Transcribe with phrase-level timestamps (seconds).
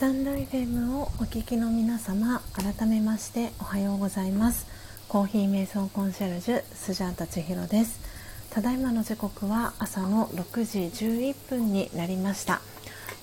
[0.00, 4.66] タンド FM をお聞きの皆様改めましておはようございます。
[5.10, 8.00] コーヒー瞑想コンシェルジュスジャータ千尋です。
[8.48, 12.62] ただいまの時刻は朝の6時11分になりました、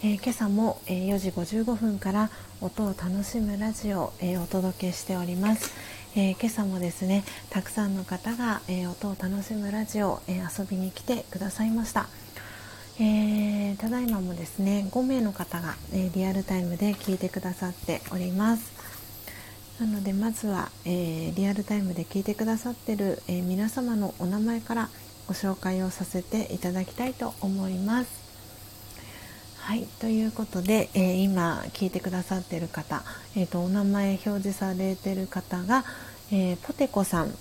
[0.04, 2.30] えー、今朝も、えー、4時55分から
[2.62, 5.74] 音を楽しむラジオを、えー、お届けしております、
[6.16, 12.08] え今朝もですねたくさんの方が、え音を楽しむラジオ、え遊びに来てくださいました。
[13.00, 18.72] えー、ただいまもですね5名の方が、えー、リアルタイムで聞いてくださっております。
[19.80, 24.90] なのでまずは、えー、リアルタイムで聞いてくださってる、え皆様のお名前から
[25.28, 28.10] ご紹介をさせていただきたいと思います。
[29.60, 33.04] はいということで、え今聞いてくださってる方、
[33.36, 35.86] えーと、お名前表示されてる方が、
[36.32, 37.32] えポテコさん、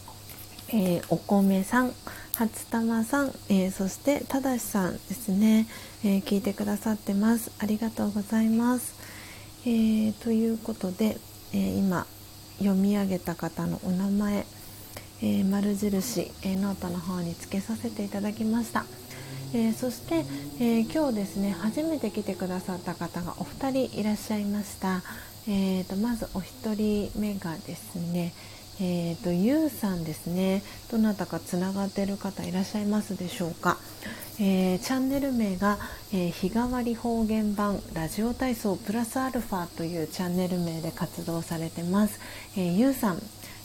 [0.74, 1.95] えお米さん
[2.39, 5.67] 初玉さん、えー、そしてただしさんですね、
[6.05, 7.51] えー、聞いてくださってます。
[7.61, 8.95] ありがとうございます、
[9.65, 11.17] えー、ということで、
[11.55, 12.07] え今
[12.59, 14.45] 読み上げた方のお名前、
[15.23, 18.85] え丸印、えノートの方につけさせていただきました。
[19.55, 20.17] えー、そして、
[20.61, 25.03] えー、今日ですね初めて来てくださった方がお二人いらっしゃいました、
[25.49, 28.35] えーと、まずお一人目がですね、
[28.78, 30.62] えーと、ゆうさんですね。
[30.90, 33.78] どなたかつながっている方いらっしゃいますでしょうか、
[34.39, 35.78] えー、チャンネル名が、
[36.12, 42.20] えー、日替わり方言版ラジオ体操プラスアルファというチャンネル名で活動されてます、
[42.57, 43.23] えー、ゆうさん、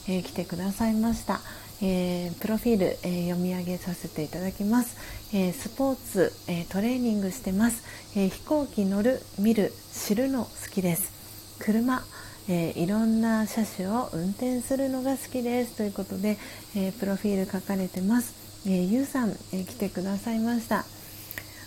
[0.07, 1.41] えー、来てくださいました、
[1.81, 4.97] えー、プロフィール、えー、読み上げさせていただきます、
[5.35, 7.83] えー、スポーツ、えトレーニングしてます、
[8.17, 11.11] え飛行機乗る見る知るの好きです。
[11.59, 12.01] 車
[12.49, 15.77] えー、いろんな車種を運転するのが好きです。
[15.77, 16.37] ということで、
[16.75, 18.33] えー、プロフィール書かれてます、
[18.65, 20.85] えー、ゆうさん、え来てくださいました。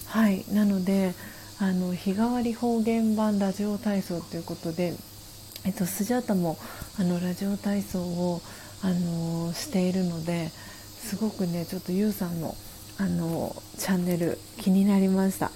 [0.07, 0.45] はい。
[0.53, 1.15] なので
[1.59, 4.95] あの日替わり方言版ラジオ体操ということで、
[5.65, 6.59] えっと、スジャータも
[6.99, 8.41] あのラジオ体操を、
[8.83, 12.55] あのしているのですごくねちょっとゆうさんの
[12.99, 15.51] あのチャンネル気になりました。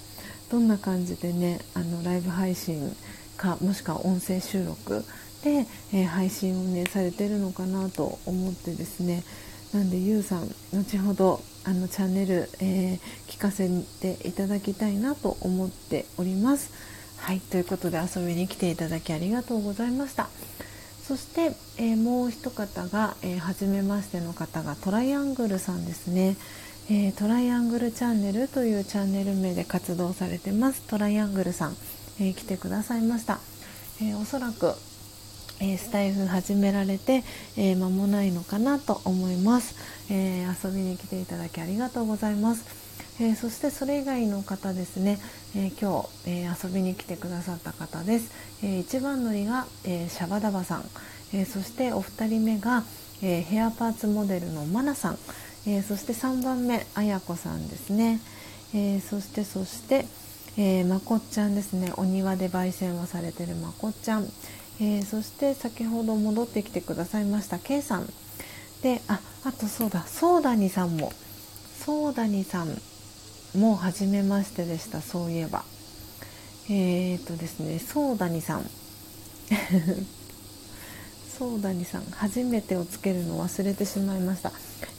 [0.51, 2.91] どんな感じでねあのライブ配信
[3.39, 5.05] かもしくは音声収録
[5.43, 9.23] で、えー、配信をねされてるのかなと思ってですね。
[9.73, 13.69] なんでゆうさん後ほどあのチャンネル、えー、聞かせ
[14.01, 16.71] ていただきたいなと思っております。
[17.17, 20.29] はいということで遊びに来ていただきありがとうございました。
[21.07, 26.35] そして、えー、もう一方が、えー、初めましての方がトライアングルさんですね、
[26.89, 31.77] えー、トライアングルチャンネルというチャンネル名で活動されてますトライアングルさん。
[32.19, 33.39] えー、来てくださいました、
[34.01, 34.73] えー、おそらく、
[35.61, 37.23] えー、スタイフ始められて、
[37.57, 39.75] え間もないのかなと思います、
[40.11, 42.89] え遊びに来ていただきありがとうございます。
[43.21, 45.19] えー、そしてそれ以外の方ですね、
[45.53, 48.31] えー、今日、えー、遊びに来てくださった方です、
[48.63, 50.85] え一番乗りが、えシャバダバさん、
[51.33, 52.83] えそしてお二人目が、
[53.21, 55.17] えヘアパーツモデルのマナさん、
[55.67, 58.21] えそして3番目あやこさんですね、
[58.73, 60.05] えそしてそして、
[60.57, 61.93] えー、まこっちゃんですね。
[61.97, 64.25] お庭で焙煎をされてるまこっちゃん、
[64.79, 68.07] えー、そして先ほど戻ってきてくださいました K さん。
[68.81, 71.11] でああとそうだソーダニさんも。
[71.79, 72.81] ソーダニさん
[73.57, 75.63] も初めましてでしたそういえば。
[76.69, 78.69] えー、っとですねソーダニさん。
[81.37, 84.51] ソーダニさん初めてをつけるの忘れてしまいました。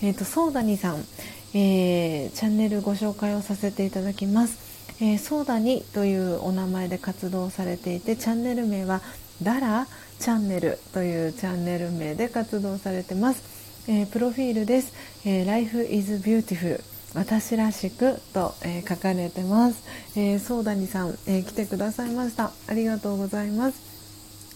[0.03, 1.05] えー、っとソーダニさん、
[1.53, 4.70] えー、チャンネルご紹介をさせていただきます。
[5.01, 9.01] えー、ソーダニというお名前で活動されていてチャンネル名は
[9.43, 9.87] ダラ
[10.19, 14.93] チャンネルというチャンネル名で活動されてます、えー、プロフィールです、
[15.25, 16.83] えー、Life is beautiful
[17.15, 19.83] 私らしくと、えー、書かれてます、
[20.17, 22.53] えー、ソーダニさん、えー、来てくださいました。
[22.69, 23.91] ありがとうございます。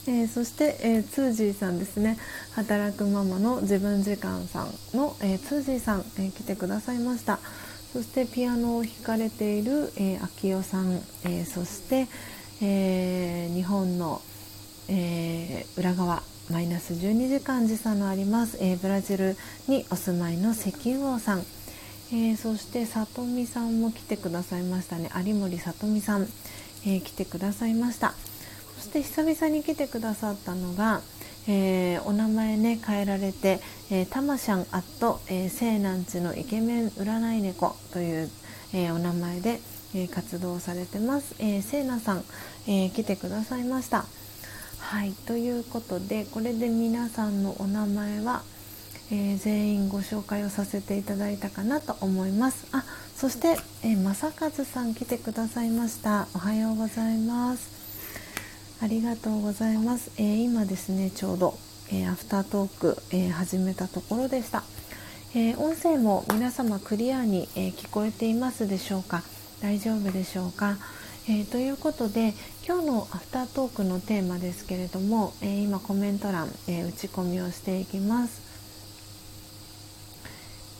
[0.07, 2.19] えー、そして、えー、ツージーさんですね。
[2.53, 7.41] 働くママの自分時間さんの、えー、ツージーさん、え来てくださいました、
[7.95, 12.09] そしてピアノを弾かれている、えー、秋代さん、えー、そして、
[12.61, 14.21] えー、日本の、
[14.89, 19.37] えー、裏側マイナス12時間時差のあります、えー、ブラジル
[19.69, 21.45] にお住まいの石油王さん、
[22.11, 25.09] えー、そして里美さんも来てくださいましたね。
[25.25, 26.23] 有森里美さん、
[26.85, 28.15] えー、来てくださいました。
[28.77, 31.01] そして久々に来てくださったのが、
[31.47, 33.61] えー、お名前ね変えられて、
[33.91, 38.31] えー、たましゃんアット、えー、西南地のイケメン占い猫という、
[38.73, 39.61] えー、お名前で、
[39.95, 42.25] えー、活動されてます、えー、せいなさん、
[42.67, 44.07] えー、来てくださいました。
[44.79, 48.43] はいということでこれで皆さんのお名前は、
[49.11, 52.67] えー、全員ご紹介をさせていただいたかなと思います。
[52.73, 52.85] あ
[53.17, 56.27] そして、えー、正和さん来てくださいました。
[56.35, 57.84] おはようございます。
[58.85, 61.57] ありがとうございます、えー、今ですねちょうど、
[61.91, 64.63] えー、アフタートーク、えー、始めたところでした、
[65.35, 69.23] え音声も皆様クリアに、え聞こえていますでしょうか？
[69.63, 70.77] 大丈夫でしょうか、
[71.31, 72.35] えということで
[72.69, 78.43] 今日のアフタートークのテーマですけれども、え今コメント欄、え打ち込みをしていきます。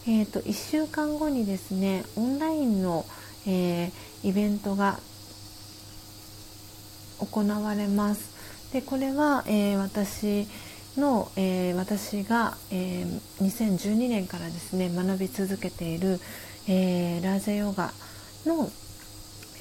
[0.07, 3.07] えーと、1週間後にですねオンラインの、
[3.47, 5.01] えー、イベントが
[7.19, 8.35] 行われます。
[8.73, 10.49] でこれは、えー、私
[10.97, 16.21] の、えー、私が、えー、2012年からですね学び続けている、
[16.69, 17.93] えー、ラージェヨガ
[18.47, 18.71] の、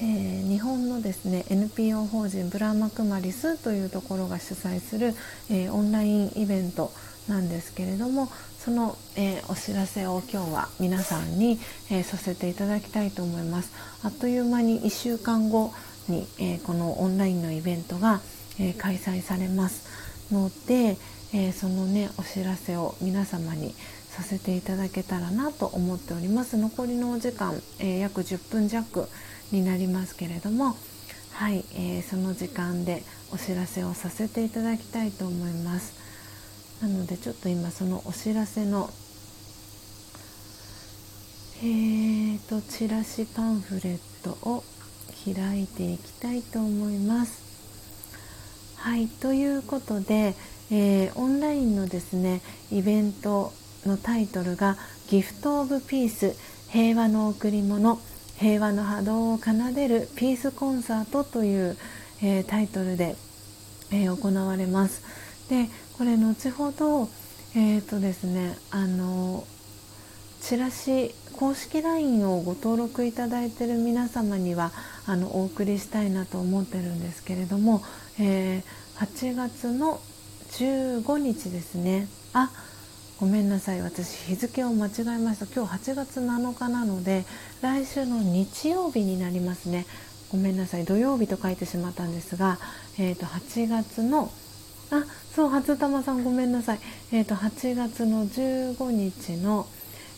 [0.00, 5.14] えー、日本のですね NPO 法人ブラーマクマリスというところが主催する、
[5.50, 6.92] えー、オンラインイベント
[7.28, 8.28] なんですけれども
[8.58, 11.58] その、えー、お知らせを今日は皆さんに、
[11.90, 13.72] えさせていただきたいと思います
[14.02, 15.72] あっという間に1週間後
[16.08, 18.20] に、えこのオンラインのイベントが、
[18.58, 19.88] え開催されます。
[20.32, 20.96] ので、
[21.32, 23.74] えそのねお知らせを皆様に
[24.10, 26.56] させていただけたらなと思っております。
[26.56, 29.08] 残りのお時間、え約10分弱
[29.50, 30.76] になりますけれども
[31.34, 33.02] はい、えー、その時間で
[33.32, 35.94] お知らせをさせていただきたいと思います。
[36.80, 38.88] なのでちょっと今そのお知らせの
[41.58, 44.62] えーとチラシパンフレットを
[45.24, 47.42] 開いていきたいと思います。
[48.76, 50.34] はいということで、
[50.70, 53.52] えー、オンラインのですねイベント
[53.86, 54.76] のタイトルが
[55.08, 56.34] 「ギフト・オブ・ピース
[56.68, 57.98] 平和の贈り物
[58.36, 61.76] 平和の波動を奏でるピースコンサート」という、
[62.20, 63.16] えー、タイトルで、
[63.90, 65.02] えー、行われます。
[65.48, 67.08] でこれ後ほど
[67.54, 69.46] えーとですねあの
[70.42, 74.72] チラシ公式 LINE をご登録いただいている皆様には
[75.06, 77.82] あのお送りしたいなと思ってるんですけれども、
[78.18, 80.00] えー、8月の
[80.52, 82.08] 15日ですね。
[82.32, 82.50] あ
[83.20, 83.80] ごめんなさい。
[83.80, 85.46] 私日付を間違えました。
[85.46, 87.24] 今日8月7日なので
[87.60, 89.86] 来週の日曜日になりますね。
[90.30, 90.84] ごめんなさい。
[90.84, 92.58] 土曜日と書いてしまったんですが、
[92.98, 94.30] えー、と8月の
[94.90, 95.04] あ
[95.34, 96.78] そう初玉さんごめんなさい、
[97.12, 99.66] えーと、8月の15日の、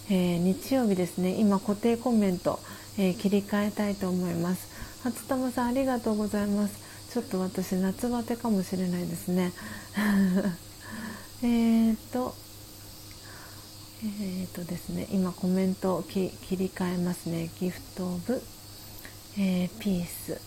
[0.08, 1.34] えー、日曜日ですね。
[1.34, 2.60] 今固定コメント、
[2.96, 4.68] えー、切り替えたいと思います。
[5.02, 6.78] 初玉さんありがとうございます。
[7.12, 9.52] ちょっと私夏バテかもしれないですね。
[11.42, 12.34] えっと
[14.04, 15.08] えー、とですね。
[15.10, 17.50] 今コメントを切り替えますね。
[17.58, 18.42] ギフトオブ、
[19.38, 20.40] えー、ピース。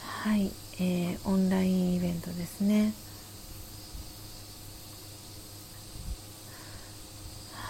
[0.00, 0.50] はい
[0.80, 2.94] えー、オンラインイベントですね。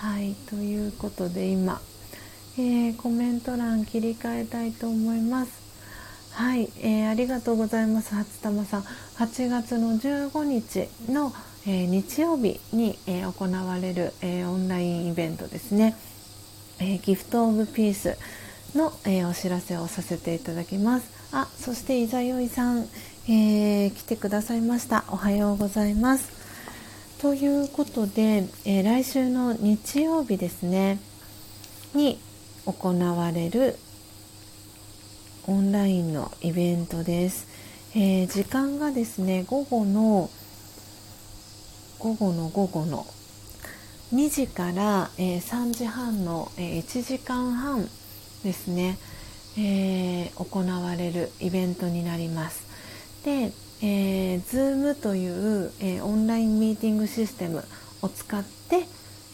[0.00, 1.80] はいということで今、
[2.56, 5.50] えー、コメント欄切り替えたいと思います。
[6.30, 8.14] はい、えー、ありがとうございます。
[8.14, 8.82] 初玉さん。
[8.82, 11.32] 8月の15日の、
[11.66, 15.96] えー、日曜日に、えー、行われる、えオンラインイベントですね、
[16.78, 18.16] えギフトオブピース
[18.76, 21.10] の、えお知らせをさせていただきます。
[21.32, 22.86] あそしていざよいさん、
[23.26, 25.02] えー、来てくださいました。
[25.08, 26.37] おはようございます。
[27.20, 30.98] ということで、えー、来週の日曜日ですね
[31.94, 32.18] に
[32.64, 33.76] 行われる
[35.46, 37.48] オンラインのイベントです、
[37.94, 40.30] えー、時間がですね午後の
[41.98, 43.06] 午後の午後の
[44.14, 47.88] 2時から、えー、3時半の、えー、1時間半
[48.44, 48.96] ですね
[49.60, 52.62] えー、行われるイベントになります。
[53.24, 57.64] で、えー、Zoom という、えー、オンラインミーティングシステム
[58.02, 58.86] を使って、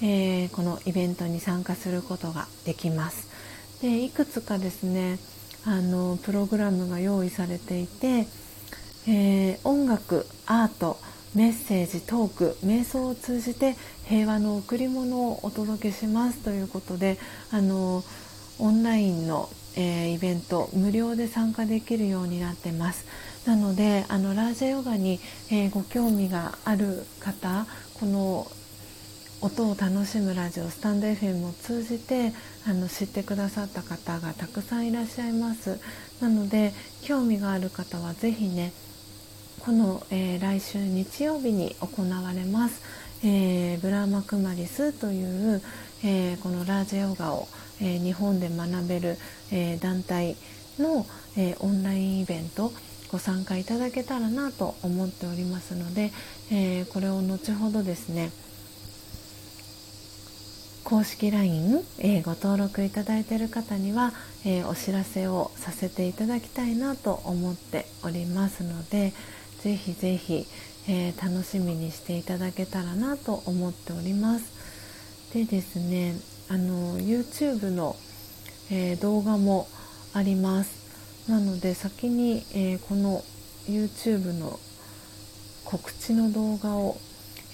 [0.02, 3.28] えー、このイベントに参加することができます。
[3.80, 5.18] でいくつかですね
[5.64, 8.26] あのプログラムが用意されていて、
[9.08, 10.98] えー、音楽アート
[11.34, 17.18] メッセージトーク瞑想を通じて平和の贈り物をお届けしますということで
[17.50, 18.04] あの
[18.58, 23.06] オンラインのえー、イベント無料で参加できるようになってます
[23.46, 27.66] なのであのラージャヨガに、えー、ご興味がある方
[28.00, 28.46] この
[29.40, 32.32] 音を楽しむラジオスタンド FM を通じて
[32.66, 35.78] あの知ってくださった方がたくさんいらっしゃいます。
[36.20, 36.72] なので
[37.02, 38.72] 興味がある方は是非ね
[39.60, 42.82] この、えー、来週日曜日に行われます、
[43.22, 45.62] えー、ブラーマクマリスという、
[46.04, 47.48] えー、このラージヨガを
[47.80, 49.16] え、日本で学べる、
[49.50, 50.36] え、団体
[50.78, 51.06] の、
[51.36, 52.72] え、オンラインイベント
[53.14, 56.10] ご参加いただけたらなと思っておりますので、
[56.50, 58.32] えこれを後ほどですね
[60.82, 64.12] 公式 LINE、えー、ご登録いただいている方には、
[64.44, 69.12] えー、お知らせをさせていただきたいなと思っておりますので
[69.60, 70.44] ぜひぜひ、
[70.88, 75.32] えー、楽しみにしていただけたらなと思っております。
[75.32, 76.16] でですね
[76.48, 77.94] あの YouTube の、
[78.72, 79.68] え動画も
[80.14, 80.83] あります。
[81.28, 83.24] なので先に、えこの
[83.66, 84.60] YouTube の
[85.64, 86.98] 告知の動画を、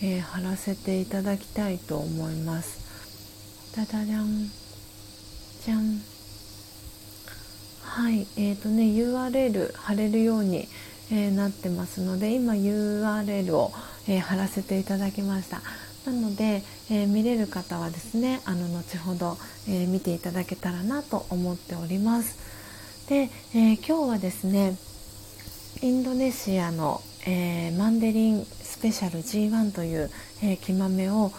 [0.02, 2.80] え貼らせていただきたいと思います。
[3.76, 4.50] ダダダン。
[5.64, 6.02] じゃん。
[7.82, 8.26] はい。
[8.36, 10.66] えーとね URL 貼れるように、
[11.12, 13.72] えー、なってますので今 URL を、
[14.08, 15.60] えー、貼らせていただきました。
[16.06, 19.36] なので、えー、見れる方はですねあの後ほど、
[19.68, 22.49] え見ていただけたらなと思っております。
[23.10, 24.76] で、え今日はですね
[25.82, 30.10] インドネシアの、えマンデリンスペシャル G1 という、
[30.44, 31.32] え木豆を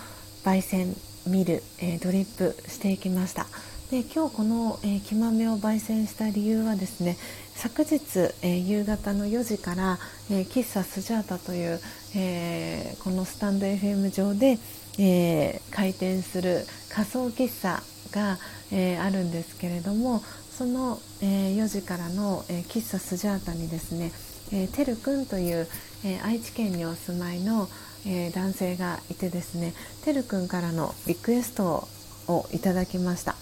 [0.44, 0.94] 焙煎
[1.26, 3.48] 見る、え、ドリップしていきました。
[3.90, 7.18] で今日この、えー、木豆を焙煎した理由はですね
[7.56, 8.00] 昨日、
[8.42, 9.98] え、夕方の4時から、
[10.30, 11.80] え、喫茶スジャータという、
[12.16, 14.60] え、このスタンド FM 上で、
[15.00, 17.82] え、開店する仮想喫茶
[18.12, 18.40] が、
[18.74, 20.22] え、あるんですけれども
[20.62, 24.12] その、えー、4時からの、えー、喫茶スジャータにですね、
[24.54, 25.68] えー、てるくんという、
[26.06, 27.68] えー、愛知県にお住まいの、
[28.06, 29.74] えー、男性がいてですね
[30.06, 31.88] てるくんからのリクエスト
[32.28, 33.36] をいただきました、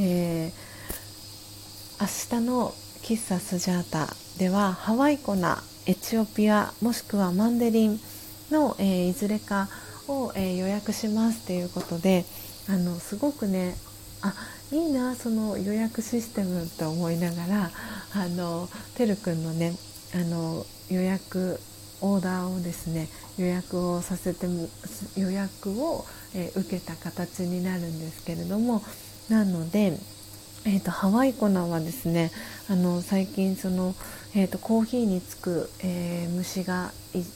[0.00, 0.52] えー、
[2.00, 2.74] 明日の
[3.04, 4.08] 喫茶スジャータ
[4.40, 8.00] ではハワイコナエチオピアもしくはマンデリン
[8.50, 9.68] の、えー、いずれか
[10.08, 12.24] を、えー、予約しますということで
[12.68, 13.76] あのすごくね
[14.22, 14.34] あ
[14.74, 17.70] いいなその予約システムと思いながら
[18.12, 19.72] あのてるくんのね
[20.12, 21.60] あの予約
[22.00, 24.68] オーダーをですね予約をさせても
[25.16, 28.82] 予約を、えー、受けた形になるんですけれども
[29.28, 29.96] なので、
[30.66, 32.32] えーと、ハワイ粉はですね
[32.68, 33.94] あの最近その、
[34.34, 36.90] えーと、コーヒーにつく、えー、虫が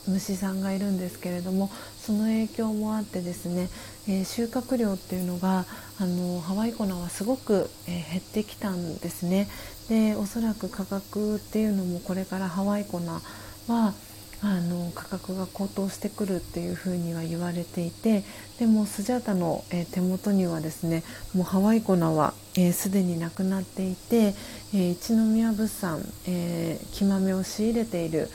[0.08, 1.70] 虫さんがいるんですけれども
[2.00, 3.68] その影響もあってですね、
[4.08, 5.66] えー、収穫量っていうのが
[6.00, 9.48] あのハワイ粉はすごく、え減ってきたんですね。
[9.88, 13.94] でおそらく価格っていうのもこれからハワイ粉は
[14.40, 18.22] あの価格が高騰してくるっていうふうには言われていて
[18.60, 21.02] でもスジャータの、えー、手元にはですね
[21.34, 24.34] もうハワイ粉はすで、ー、になくなっていて、
[24.72, 28.28] えー、一宮物産、えー、木豆を仕入れている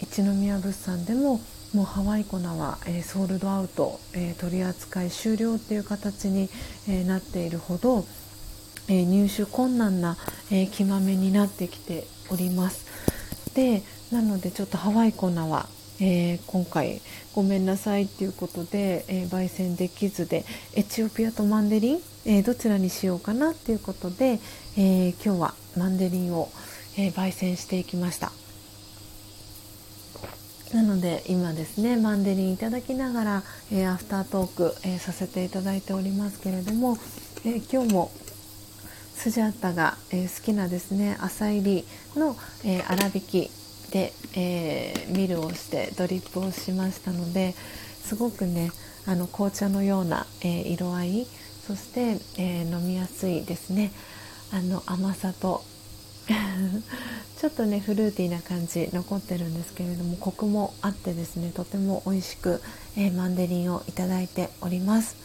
[0.00, 1.40] 一宮物産でも
[1.74, 6.48] もうハワイ粉は、えー、ソールドアウト、えー、取り扱い終了っていう形に、
[6.88, 8.04] えー、なっているほど、
[8.88, 10.16] え入手困難な、
[10.50, 12.86] え木豆になってきております。
[13.54, 15.68] でなのでちょっとハワイ粉は、
[16.00, 17.00] え、今回
[17.34, 20.44] ごめんなさいっていうことで、え、焙煎できずで
[20.74, 24.40] エチオピアとマンデリン、え、どちらにしようかなっていうことで、
[24.76, 26.50] え今日はマンデリンを、
[26.96, 28.32] え焙煎していきました
[30.74, 33.42] なので今ですねマンデリンいただきながら、
[33.72, 36.96] えアフタートーク、えさせていただいておりますけれども、
[37.44, 38.12] え今日も
[39.14, 41.84] スジャータが、え好きなですね朝入り
[42.14, 43.50] の、え粗挽き
[43.90, 47.54] で、えー、ミルをしてドリップをしましたので
[48.04, 48.70] すごくね
[49.06, 51.26] あの紅茶のような、え、色合い
[51.66, 53.90] そして、え、飲みやすいですね。
[54.52, 55.62] あの甘さと
[57.40, 62.60] ちょっとねフルーティーな感じ残ってるんですけれどもコクもあってですねとても美味しく、
[62.96, 65.16] えー、マンデリンをいただいております。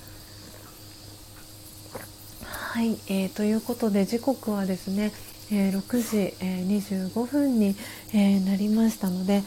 [2.44, 5.12] はい、えー、ということで時刻はですね
[5.52, 7.76] えー、6時、えー、25分に、
[8.14, 9.44] えー、なりましたので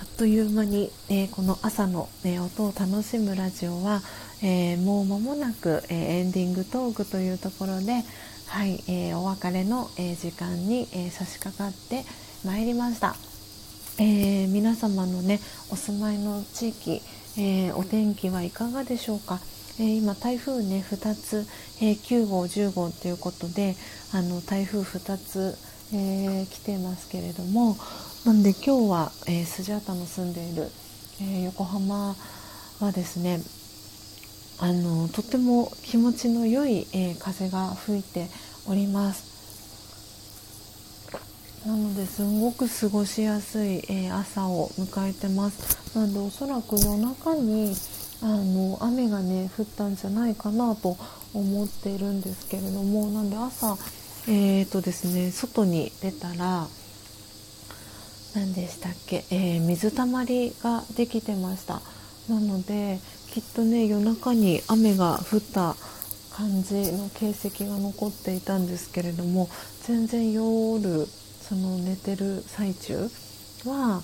[0.00, 4.00] あっという間に、えこの朝の、ね、音を楽しむラジオは、
[4.42, 8.02] えもう間もなく、えエンディングトークというところで、
[8.50, 12.04] はいえお別れの、え時間に、え差し掛かって
[12.44, 13.14] まいりました。
[14.00, 15.38] え皆様のね
[15.70, 17.00] お住まいの地域、
[17.38, 19.38] えお天気はいかがでしょうか。
[19.78, 21.46] えー、今台風ね2つ、
[21.80, 23.76] えー、9号10号ということで
[24.12, 25.56] あの台風2つ、
[25.92, 27.78] えー、来てますけれども
[28.24, 30.72] なんで今日は、えスジャータの住んでいる、
[31.22, 32.16] え横浜
[32.80, 33.40] はですね
[34.62, 38.28] あのとても気持ちの良い、え風が吹いて
[38.68, 39.30] おります。
[41.66, 45.96] なのですごく過ごしやすい、え朝を迎えてます。
[45.96, 47.74] なのでおそらく夜中に
[48.22, 50.98] あの雨がね降ったんじゃないかなと
[51.32, 53.78] 思っているんですけれどもなんで朝
[54.28, 56.66] えーとですね外に出たら
[58.34, 61.80] 何でしたっけ、えー、水たまりができてました。
[62.28, 63.00] なので
[63.32, 65.76] きっとね夜中に雨が降った
[66.32, 69.48] 感じの形跡が残っていたんですけれども
[69.82, 73.08] 全然夜その寝てる最中
[73.64, 74.02] は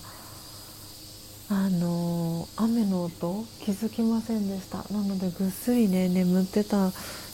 [1.49, 4.79] あの雨の音気づきませんでした。
[4.93, 6.91] なのでぐっすりね眠ってた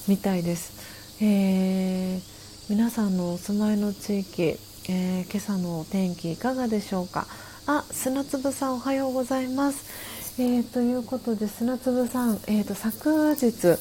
[0.07, 2.21] みたいです、えー、
[2.69, 4.59] 皆さんのお住まいの地域、
[4.89, 7.27] えー、今朝の天気いかがでしょうか？
[7.67, 10.12] あ砂粒さんおはようございます。
[10.39, 13.77] えー、ということで砂粒さん、えーと、昨日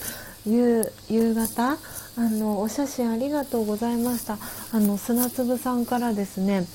[0.45, 1.77] 夕夕方あ
[2.17, 4.37] のお写真ありがとうございました。
[4.73, 6.65] あの砂粒さんからですね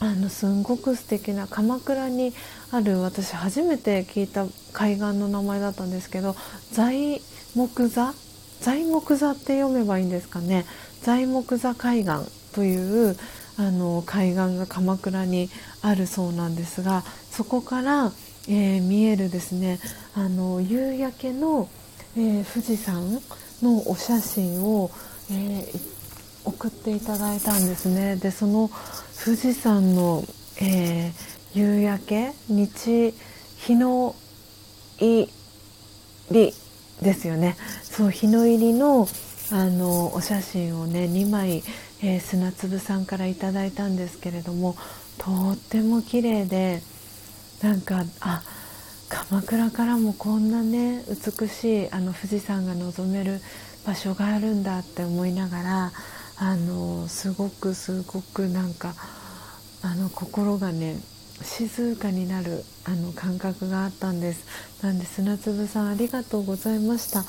[0.00, 2.32] あのすんごく素敵な鎌倉に
[2.72, 6.34] ある私初めて聞いた海岸の名前だったんですけど
[6.72, 7.20] 材
[7.54, 8.14] 木座？
[8.60, 10.64] 材木座って読めばいいんですかね？
[11.02, 12.12] 材木座海岸
[12.52, 13.16] という
[13.58, 15.50] あの海岸が鎌倉に
[15.82, 18.12] あるそうなんですがそこから、
[18.48, 19.78] えー、見えるですね。
[20.14, 21.68] あの夕焼けの、
[22.16, 23.20] えー、富士山
[23.62, 24.90] のお写真を、
[25.30, 25.80] えー、
[26.44, 28.16] 送っていただいたんですね。
[28.16, 28.70] でその
[29.24, 30.24] 富士山の、
[30.60, 33.14] えー、夕焼け日
[33.58, 34.14] 日の
[34.98, 35.28] 入
[36.30, 36.52] り
[37.00, 37.56] ですよね。
[37.82, 39.06] そう日の入りの
[39.50, 41.62] あのお写真をね2枚、
[42.02, 44.76] えー、砂粒さんからいただいたんですけれども
[45.18, 46.82] とっても綺麗で
[47.62, 48.42] なんかあ
[49.08, 53.40] 鎌倉からもこんなね美しいあの富士山が望める
[53.86, 55.92] 場所があるんだって思いながら
[56.38, 58.94] あのすごくすごくなんか
[59.82, 60.96] あの心がね
[61.42, 64.46] 静かになるあの感覚があったんです。
[64.82, 67.24] なんで砂粒さんありがとうございました。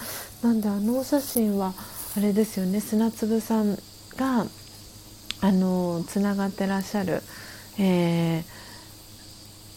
[0.48, 1.74] なんであのお写真は
[2.16, 3.76] あれですよね砂粒さん
[4.16, 4.46] が
[5.42, 7.22] あのつながってらっしゃる、
[7.80, 8.44] えー、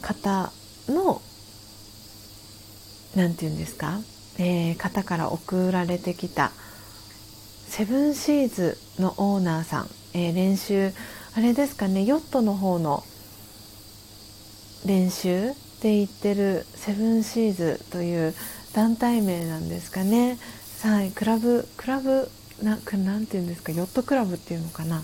[0.06, 0.52] 方
[0.88, 1.20] の
[3.16, 3.98] 何て言うんですか、
[4.38, 6.52] えー、方から送られてきた
[7.66, 10.92] セブンシーズのオーナーさん、えー、練習
[11.36, 12.04] あれですかね？
[12.04, 13.02] ヨットの方の
[14.86, 15.50] 練習
[15.82, 18.32] で行ってるセブンシーズという
[18.74, 20.38] 団体名なんですかね。
[20.82, 22.30] はい、クラブクラブ
[22.62, 23.72] ななんていうんですか？
[23.72, 25.02] ヨットクラブっていうのかな？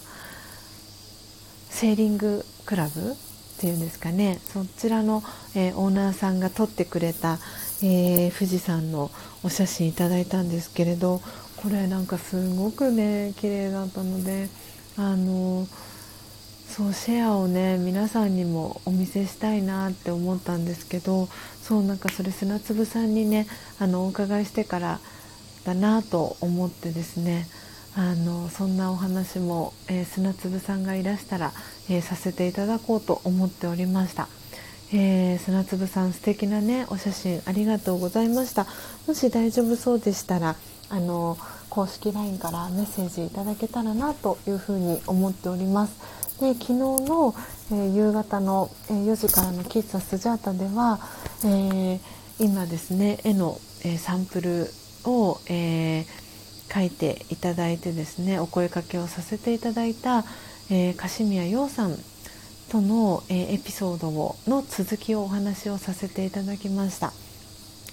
[1.70, 3.16] セーリングクラブ
[3.62, 4.40] ていうんですかね。
[4.44, 5.22] そちらの、
[5.54, 7.38] えー、オーナーさんが撮ってくれた、
[7.80, 9.12] えー、富士山の
[9.44, 11.20] お写真いただいたんですけれど
[11.56, 14.48] これなんかすごくね綺麗だったので
[14.96, 15.68] あの
[16.66, 21.28] そうシェアをね皆さんにもお見せしたいなって思ったんですけど
[21.62, 23.46] そうなんかそれ砂粒さんにね
[23.78, 24.98] あのお伺いしてから
[25.64, 27.46] だなと思ってですね
[27.94, 31.52] あのそんなお話も、えー、砂粒さんがいらしたら、
[31.90, 34.28] えー、させていただこうと思っておりました、
[34.94, 38.66] えー、砂粒さん素敵なねお写真ありがとうございました。
[39.06, 40.56] もし大丈夫そうでしたら
[40.88, 41.36] あの
[41.68, 45.94] 公式 LINE からメッセージいただけたらなというふうに思っております。
[46.40, 47.34] で昨日の、
[47.70, 50.98] えー、夕方の、え、4時からの喫茶スジャータでは、
[51.44, 52.00] え、
[52.38, 54.70] 今ですね絵の、えサンプル
[55.04, 56.04] を、え
[56.72, 60.24] 書いていただいてですねお声かけをさせていただいた、
[60.70, 61.96] えー、宮陽さん
[62.70, 67.12] との、えー、エピソードをの続きをお話をさせていただきました。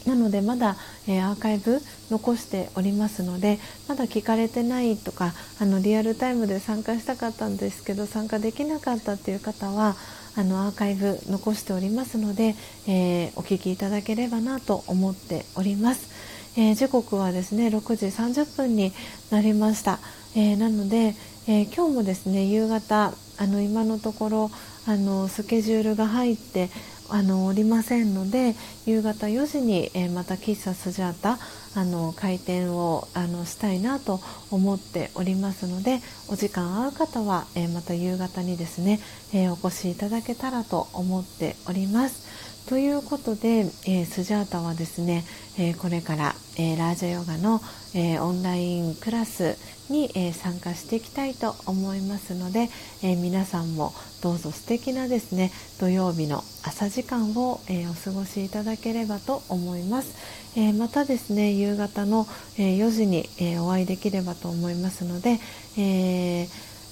[0.05, 0.77] なのでまだ、
[1.07, 9.97] えー、アーカイブ残しておりますのでまだ聞かれてないとかあのリアルタイムで参加したかったんですけど参加できなかったっていう方は
[10.37, 12.55] あのアーカイブ残しておりますので、
[12.87, 16.28] えー、お聞きいただければなと思っております。
[16.57, 18.91] えー、時刻はですね6時30分に
[19.31, 19.99] なりました、
[20.35, 21.15] えー、なので、
[21.47, 24.51] えー、今日もですね夕方あの今のところ
[24.85, 26.69] あのスケジュールが入って
[27.11, 28.55] あのおりませんので
[28.85, 31.39] 夕方4時に、えまた喫茶スジャータ
[31.75, 34.19] あの開店をあのしたいなと
[34.51, 38.99] 思っておりますのでお時間合う方は、えまた夕方にですね、
[39.33, 42.28] えお越しいただけたらと思っております。
[42.67, 45.23] ということで、えー、スジャータはですね、
[45.57, 47.61] えー、これから、えー、ラージャヨガの、
[47.95, 49.57] えオンラインクラス
[49.89, 52.69] に、え参加していきたいと思いますので、
[53.01, 60.13] え皆さんもどうぞ素敵なですね土曜日の朝時間を、えお過ごしいただければと思います、
[60.55, 62.27] えまたですね夕方の、
[62.59, 65.39] え4時に、えお会いできればと思いますので、
[65.77, 66.47] え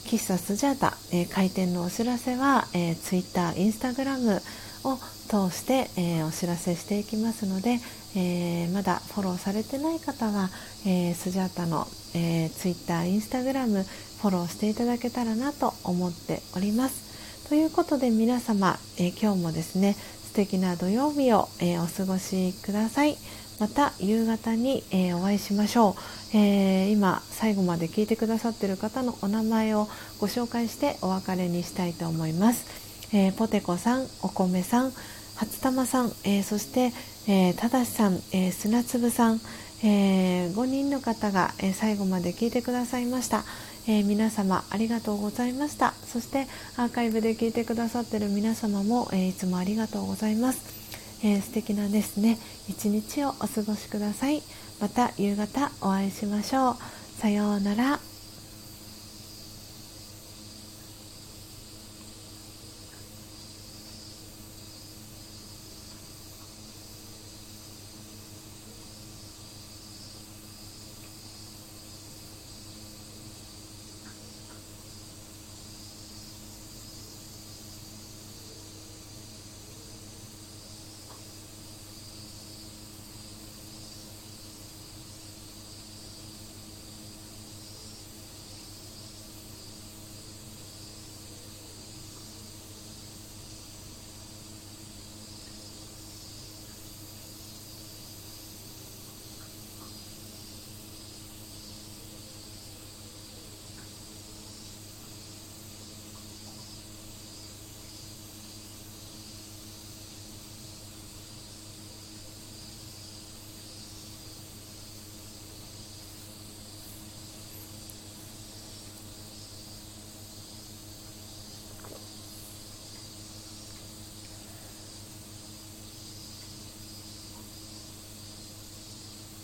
[0.07, 4.41] 喫茶スジャータ、え開店のお知らせは、えー、Twitter、Instagram
[4.93, 4.97] を
[5.27, 7.79] 通して、えー、お知らせしていきますので、
[8.15, 10.49] えー、まだフォローされてない方は、
[10.85, 17.47] えー、スジャータの、えー、Twitter、Instagram フォローしていただけたらなと思っております。
[17.49, 23.17] ということで皆様、え今日もですね素敵な土曜日を、えお過ごしください。
[23.59, 25.95] また夕方に、えー、お会いしましょ
[26.33, 29.87] う、えー、今最後まで聞いてくださっている方のお名前を
[30.19, 34.91] ご紹介してお別れにしたいと思います、えー、ポテコさんお米さん
[35.37, 36.91] 初玉さん、えそして、
[37.27, 39.39] えただしさん、え砂粒さん、
[39.83, 43.43] え5人の方が、え最後まで聞いてくださいました、
[43.87, 45.93] え皆様ありがとうございました。
[46.11, 50.61] そしてアーカイブで聞いてくださっている皆様も、えいつもありがとうございます。
[51.23, 52.39] えー、素敵なですね。
[52.67, 54.41] 一日をお過ごしください。
[54.81, 56.75] また夕方お会いしましょう。
[57.19, 58.06] さようなら。